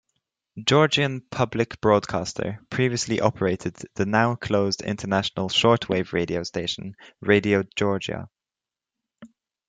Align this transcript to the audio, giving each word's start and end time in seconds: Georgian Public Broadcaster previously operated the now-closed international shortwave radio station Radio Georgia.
Georgian 0.65 1.21
Public 1.21 1.79
Broadcaster 1.79 2.59
previously 2.71 3.19
operated 3.21 3.77
the 3.93 4.07
now-closed 4.07 4.81
international 4.81 5.47
shortwave 5.47 6.11
radio 6.11 6.41
station 6.41 6.95
Radio 7.21 7.61
Georgia. 7.75 8.27